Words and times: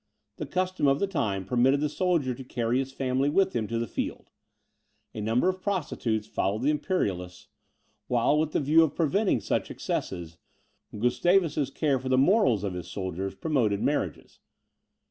The 0.37 0.47
custom 0.47 0.87
of 0.87 0.99
the 0.99 1.05
time 1.05 1.45
permitted 1.45 1.79
the 1.79 1.87
soldier 1.87 2.33
to 2.33 2.43
carry 2.43 2.79
his 2.79 2.91
family 2.91 3.29
with 3.29 3.55
him 3.55 3.67
to 3.67 3.77
the 3.77 3.85
field. 3.85 4.31
A 5.13 5.21
number 5.21 5.47
of 5.47 5.61
prostitutes 5.61 6.25
followed 6.25 6.63
the 6.63 6.71
Imperialists; 6.71 7.49
while, 8.07 8.39
with 8.39 8.51
the 8.53 8.59
view 8.59 8.81
of 8.81 8.95
preventing 8.95 9.41
such 9.41 9.69
excesses, 9.69 10.37
Gustavus's 10.97 11.69
care 11.69 11.99
for 11.99 12.09
the 12.09 12.17
morals 12.17 12.63
of 12.63 12.73
his 12.73 12.87
soldiers 12.87 13.35
promoted 13.35 13.79
marriages. 13.83 14.39